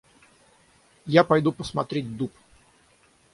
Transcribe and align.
Я 1.05 1.23
пойду 1.23 1.51
посмотреть 1.51 2.17
дуб. 2.17 2.31